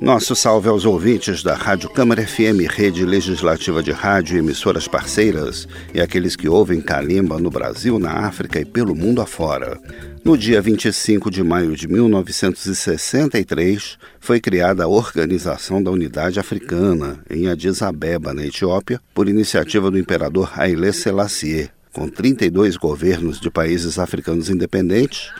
Nosso 0.00 0.34
salve 0.34 0.66
aos 0.66 0.86
ouvintes 0.86 1.42
da 1.42 1.54
Rádio 1.54 1.90
Câmara 1.90 2.26
FM, 2.26 2.66
rede 2.70 3.04
legislativa 3.04 3.82
de 3.82 3.92
rádio 3.92 4.34
e 4.34 4.38
emissoras 4.38 4.88
parceiras, 4.88 5.68
e 5.92 6.00
aqueles 6.00 6.34
que 6.34 6.48
ouvem 6.48 6.80
Kalimba 6.80 7.38
no 7.38 7.50
Brasil, 7.50 7.98
na 7.98 8.26
África 8.26 8.58
e 8.58 8.64
pelo 8.64 8.94
mundo 8.94 9.20
afora. 9.20 9.78
No 10.24 10.38
dia 10.38 10.62
25 10.62 11.30
de 11.30 11.42
maio 11.42 11.76
de 11.76 11.86
1963, 11.86 13.98
foi 14.18 14.40
criada 14.40 14.84
a 14.84 14.88
Organização 14.88 15.82
da 15.82 15.90
Unidade 15.90 16.40
Africana, 16.40 17.22
em 17.28 17.48
Addis 17.48 17.82
Abeba, 17.82 18.32
na 18.32 18.46
Etiópia, 18.46 19.02
por 19.12 19.28
iniciativa 19.28 19.90
do 19.90 19.98
imperador 19.98 20.50
Haile 20.56 20.94
Selassie, 20.94 21.68
com 21.92 22.08
32 22.08 22.78
governos 22.78 23.38
de 23.38 23.50
países 23.50 23.98
africanos 23.98 24.48
independentes, 24.48 25.30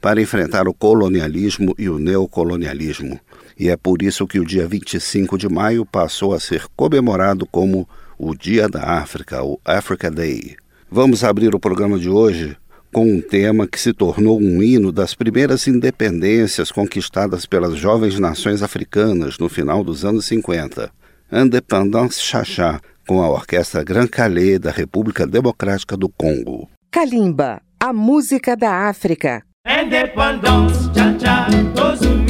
para 0.00 0.22
enfrentar 0.22 0.68
o 0.68 0.74
colonialismo 0.74 1.74
e 1.76 1.88
o 1.88 1.98
neocolonialismo 1.98 3.20
e 3.58 3.68
é 3.68 3.76
por 3.76 4.02
isso 4.02 4.26
que 4.26 4.38
o 4.38 4.44
dia 4.44 4.66
25 4.66 5.38
de 5.38 5.48
maio 5.48 5.84
passou 5.86 6.34
a 6.34 6.40
ser 6.40 6.66
comemorado 6.76 7.46
como 7.46 7.88
o 8.18 8.34
Dia 8.34 8.68
da 8.68 8.82
África, 8.98 9.42
o 9.42 9.58
Africa 9.64 10.10
Day. 10.10 10.56
Vamos 10.90 11.24
abrir 11.24 11.54
o 11.54 11.60
programa 11.60 11.98
de 11.98 12.08
hoje 12.08 12.56
com 12.92 13.04
um 13.04 13.20
tema 13.20 13.66
que 13.66 13.80
se 13.80 13.92
tornou 13.92 14.40
um 14.40 14.62
hino 14.62 14.90
das 14.90 15.14
primeiras 15.14 15.66
independências 15.66 16.70
conquistadas 16.70 17.44
pelas 17.44 17.76
jovens 17.76 18.18
nações 18.18 18.62
africanas 18.62 19.38
no 19.38 19.48
final 19.48 19.84
dos 19.84 20.04
anos 20.04 20.24
50. 20.26 20.90
Independence 21.30 22.20
Xaxá, 22.20 22.80
com 23.06 23.22
a 23.22 23.28
Orquestra 23.28 23.84
Grand 23.84 24.06
Calais 24.06 24.58
da 24.58 24.70
República 24.70 25.26
Democrática 25.26 25.96
do 25.96 26.08
Congo. 26.08 26.68
Kalimba, 26.90 27.60
a 27.78 27.92
música 27.92 28.56
da 28.56 28.88
África. 28.88 29.42
Independence, 29.66 30.90
cha 31.18 32.25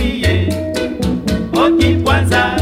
Mboki 1.68 1.94
kwanza. 2.04 2.55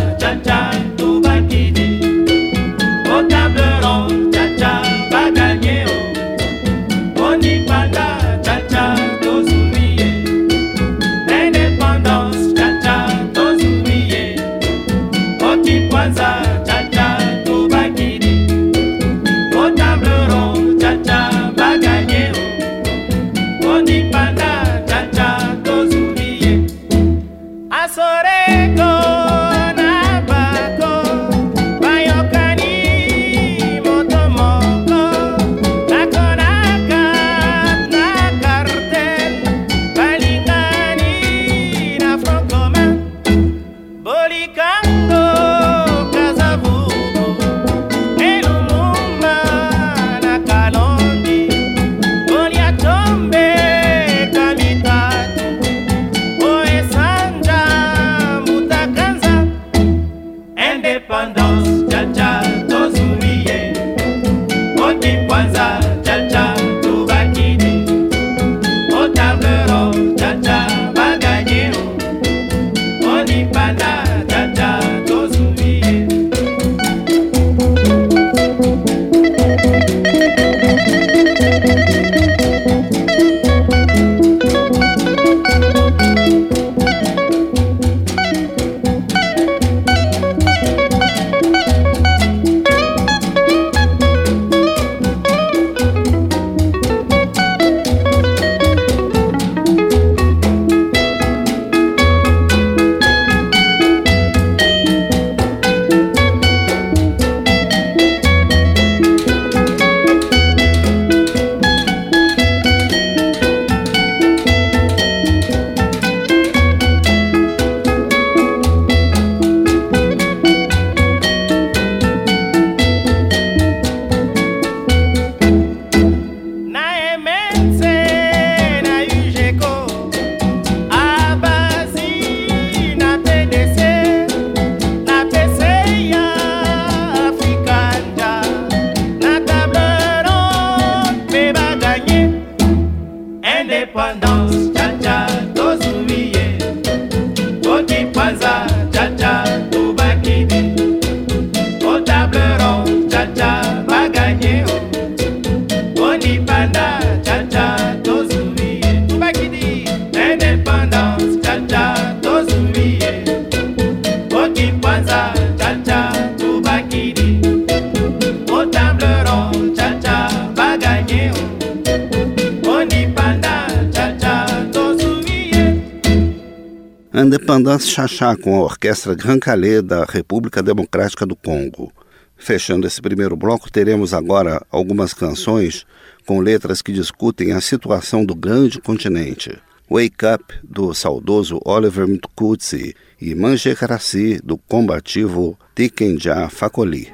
Independance 177.44 177.91
Chachá 177.91 178.35
com 178.35 178.56
a 178.56 178.62
Orquestra 178.62 179.15
Grand 179.15 179.38
Calais 179.38 179.82
da 179.82 180.06
República 180.06 180.62
Democrática 180.62 181.26
do 181.26 181.37
Congo. 181.37 181.93
Fechando 182.38 182.87
esse 182.87 183.02
primeiro 183.02 183.37
bloco, 183.37 183.70
teremos 183.70 184.14
agora 184.14 184.64
algumas 184.70 185.12
canções 185.12 185.85
com 186.26 186.41
letras 186.41 186.81
que 186.81 186.91
discutem 186.91 187.52
a 187.52 187.61
situação 187.61 188.25
do 188.25 188.35
grande 188.35 188.81
continente. 188.81 189.58
Wake 189.91 190.25
Up, 190.25 190.55
do 190.64 190.94
saudoso 190.94 191.61
Oliver 191.67 192.08
Mtukudzi, 192.08 192.96
e 193.20 193.35
Manjekarasi, 193.35 194.40
do 194.43 194.56
combativo 194.56 195.58
Tikenja 195.75 196.49
Fakoli. 196.49 197.12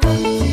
Bye. 0.00 0.45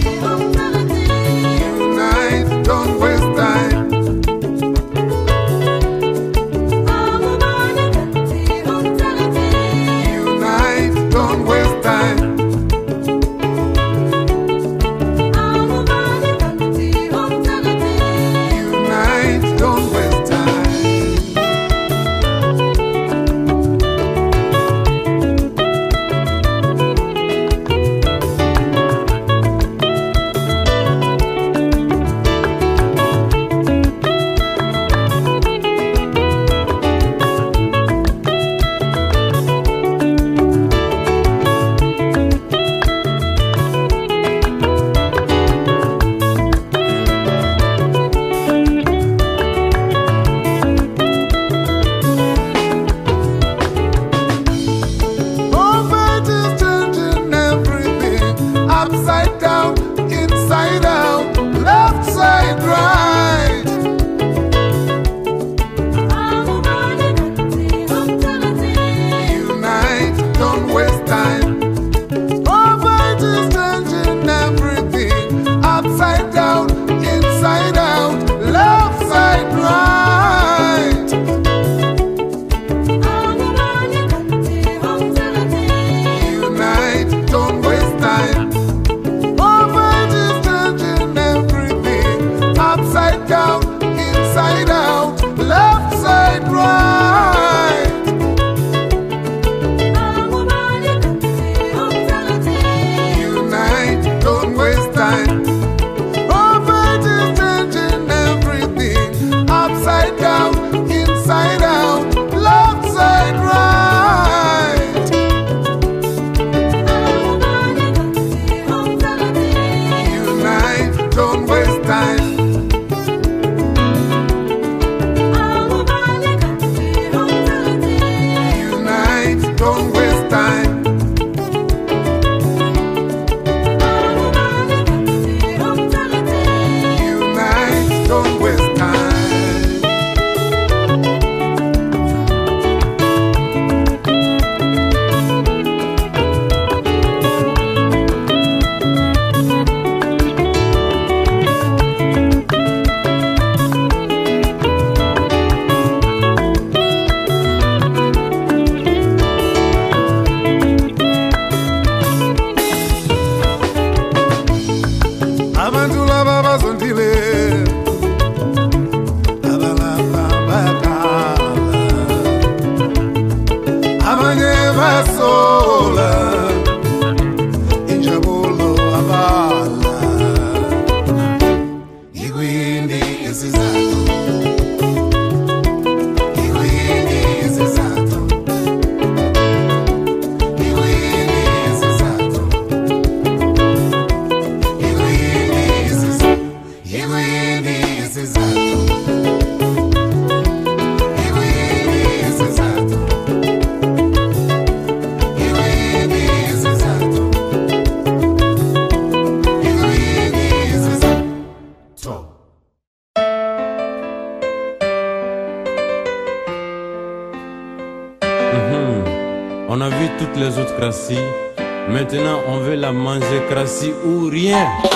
Oriente. 223.92 224.93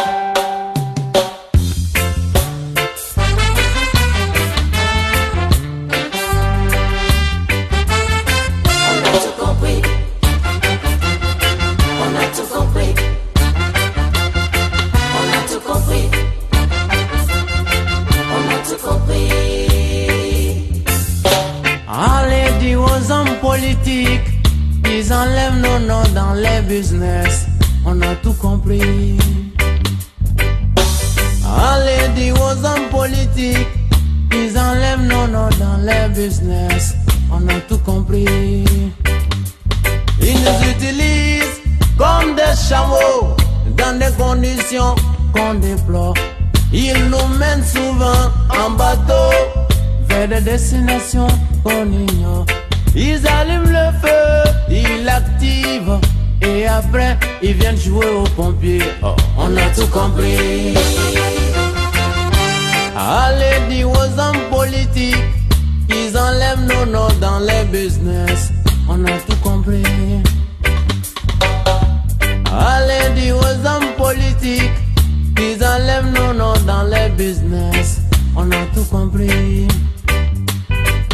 Ils 33.10 34.58
enlèvent 34.58 35.02
nos 35.02 35.28
noms 35.28 35.50
dans 35.60 35.78
les 35.82 36.10
business. 36.14 36.96
On 37.32 37.48
a 37.48 37.60
tout 37.68 37.78
compris. 37.80 38.26
Ils 40.22 40.40
nous 40.44 40.72
utilisent 40.72 41.62
comme 41.98 42.36
des 42.36 42.56
chameaux 42.68 43.36
dans 43.78 43.98
des 43.98 44.12
conditions 44.18 44.96
qu'on 45.34 45.54
déplore. 45.56 46.16
Ils 46.74 47.06
nous 47.10 47.38
mènent 47.38 47.64
souvent 47.64 48.32
en 48.50 48.72
bateau 48.72 49.32
vers 50.10 50.28
des 50.28 50.42
destinations 50.42 51.28
qu'on 51.64 51.86
ignore. 51.86 52.46
Ils 52.96 53.26
allument 53.28 53.70
le 53.70 53.92
feu, 54.02 54.52
ils 54.70 55.06
l'activent 55.06 56.00
et 56.42 56.68
après 56.68 57.18
ils 57.42 57.54
viennent 57.54 57.78
jouer 57.78 58.08
aux 58.08 58.28
pompiers. 58.36 58.82
Oh, 59.02 59.16
on 59.38 59.56
a 59.56 59.70
tout 59.76 59.88
compris. 59.88 60.74
Allez 63.00 63.60
dire 63.70 63.92
aux 63.92 64.20
hommes 64.20 64.50
politiques 64.50 65.16
qu'ils 65.88 66.18
enlèvent 66.18 66.66
nos 66.66 66.92
noms 66.92 67.14
dans 67.22 67.38
les 67.38 67.64
business. 67.66 68.52
On 68.90 69.06
a 69.06 69.12
tout 69.20 69.36
compris. 69.44 69.84
Allez 72.52 73.22
dire 73.22 73.38
aux 73.38 73.68
hommes 73.68 73.94
politiques 73.98 74.72
qu'ils 75.36 75.64
enlèvent 75.64 76.12
nos 76.12 76.34
noms 76.34 76.60
dans 76.66 76.84
les 76.84 77.10
business. 77.10 78.02
On 78.36 78.50
a 78.50 78.66
tout 78.74 78.86
compris. 78.86 79.68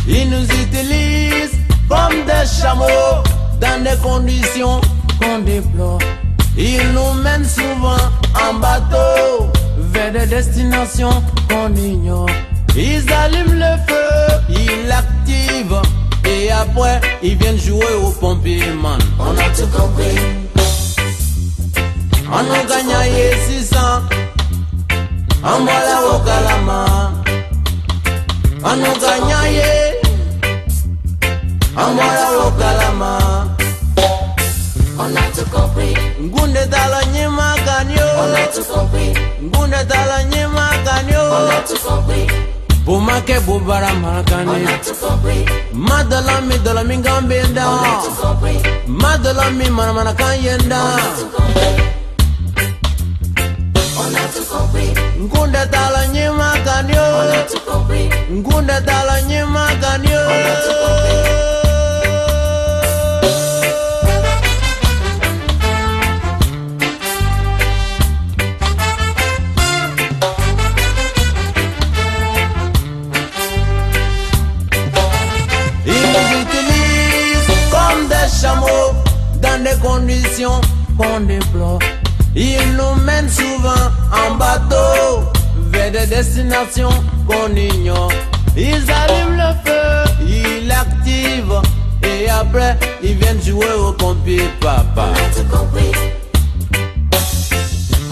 Ils 0.07 0.29
nous 0.29 0.45
utilisent 0.45 1.59
comme 1.89 2.23
des 2.25 2.47
chameaux 2.61 3.23
dans 3.59 3.83
des 3.83 3.97
conditions 4.01 4.79
qu'on 5.19 5.39
déplore. 5.39 5.99
Ils 6.57 6.93
nous 6.93 7.21
mènent 7.21 7.43
souvent 7.43 7.97
en 8.35 8.53
bateau 8.53 9.52
des 10.13 10.27
destinations 10.27 11.23
qu'on 11.49 11.73
ignore. 11.75 12.29
Ils 12.75 13.11
allument 13.11 13.55
le 13.55 13.73
feu, 13.87 14.09
ils 14.49 14.87
l'activent. 14.87 15.81
Et 16.25 16.51
après, 16.51 17.01
ils 17.23 17.35
viennent 17.35 17.57
jouer 17.57 17.93
au 18.03 18.11
pompier, 18.11 18.63
man. 18.81 18.99
On 19.19 19.35
a 19.37 19.49
tout 19.57 19.67
compris. 19.75 20.19
On 22.31 22.45
a 22.59 22.63
gagné 22.69 23.33
600. 23.47 23.77
On 25.43 25.65
va 25.65 25.77
la 25.87 25.97
au 26.11 26.19
calama. 26.19 27.11
On 28.63 28.67
a 28.67 28.93
gagné. 29.03 29.63
On 31.75 31.95
va 31.95 32.07
la 32.19 32.47
au 32.47 32.51
calama. 32.51 33.32
bunda 39.51 39.83
tala 39.85 40.23
nyemakani 40.23 41.13
oh. 41.17 41.49
bomakɛ 42.85 43.35
bo 43.45 43.59
baara 43.67 43.91
marakani 44.03 44.65
ma 45.87 45.97
dala 46.09 46.35
min 46.47 46.59
dala 46.65 46.83
min 46.89 47.01
kan 47.05 47.27
be 47.29 47.39
da 47.55 47.65
ma 49.01 49.11
dala 49.23 49.45
min 49.57 49.71
manamanakan 49.77 50.35
ye 50.43 50.53
da 50.71 50.81
nkunda 55.23 55.63
tala 55.73 56.01
nyemakani 56.13 56.93
oh. 56.97 57.13
nkunda 58.37 58.77
tala 58.87 59.15
nyemakani 59.29 60.11
oh. 60.15 61.52
Après 92.53 92.77
ils 93.01 93.15
viennent 93.15 93.41
jouer 93.41 93.71
au 93.79 93.91
pompier 93.93 94.41
papa. 94.59 95.09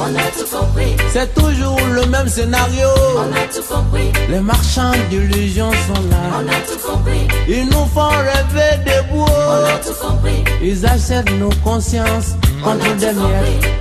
On 0.04 0.16
a 0.16 0.22
tout 0.32 0.46
compris. 0.50 0.96
C'est 1.14 1.32
toujours 1.36 1.80
le 1.94 2.06
même 2.08 2.28
scénario. 2.28 2.88
On 3.18 3.32
a 3.36 3.46
tout 3.54 3.62
compris. 3.72 4.12
Les 4.30 4.40
marchands 4.40 4.94
d'illusions 5.12 5.72
sont 5.72 6.02
là. 6.10 6.18
On 6.34 6.48
a 6.48 6.60
tout 6.68 6.88
compris. 6.88 7.28
Ils 7.48 7.66
nous 7.66 7.86
font 7.94 8.10
rêver 8.10 8.84
debout. 8.84 9.26
On 9.26 9.66
a 9.66 9.78
tout 9.78 9.94
compris. 10.02 10.44
Ils 10.64 10.86
achètent 10.88 11.32
nos 11.38 11.52
consciences 11.64 12.36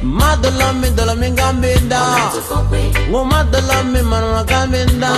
Madala 0.02 0.72
me 0.72 0.88
dala 0.90 1.14
me 1.14 1.30
gambenda 1.30 2.00
Ngo 3.10 3.24
madala 3.24 3.82
me 3.84 4.02
manana 4.02 4.44
gambenda 4.44 5.10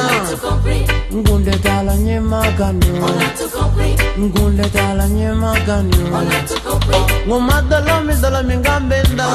Ngunde 1.15 1.53
tala 1.63 1.97
nye 1.97 2.21
maganyo 2.21 3.09
Ngunde 4.19 4.65
tala 4.73 5.09
nye 5.09 5.33
maganyo 5.33 6.07
Ngo 7.27 7.41
madala 7.41 8.01
me 8.05 8.15
dala 8.21 8.43
me 8.43 8.57
gambenda 8.57 9.27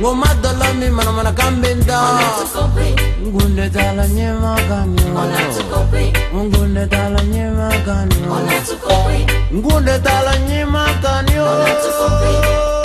Ngo 0.00 0.14
madala 0.14 0.74
me 0.74 0.90
to 2.38 2.58
complete. 2.58 3.00
Ngunde 3.26 3.70
tala 3.70 4.06
nye 4.08 4.32
maganyo 4.32 5.06
Ngunde 6.34 6.86
tala 6.86 7.22
nye 7.24 7.50
maganyo 7.50 8.26
Ngunde 9.54 9.98
tala 9.98 10.38
nye 10.38 10.64
complete. 11.92 12.75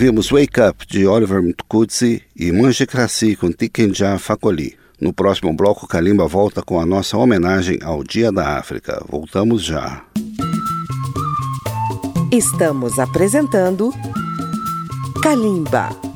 Ouvimos 0.00 0.30
Wake 0.30 0.60
Up 0.60 0.86
de 0.86 1.06
Oliver 1.06 1.42
Mtukudzi 1.42 2.22
e 2.36 2.50
Manje 2.52 2.86
Krasi 2.86 3.36
com 3.36 3.50
Tikenja 3.52 4.18
Fakoli. 4.18 4.74
No 5.00 5.12
próximo 5.12 5.52
bloco, 5.52 5.86
Kalimba 5.86 6.26
volta 6.26 6.62
com 6.62 6.80
a 6.80 6.86
nossa 6.86 7.18
homenagem 7.18 7.78
ao 7.82 8.02
Dia 8.02 8.32
da 8.32 8.58
África. 8.58 9.04
Voltamos 9.08 9.62
já. 9.62 10.02
Estamos 12.32 12.98
apresentando 12.98 13.92
Kalimba. 15.22 16.09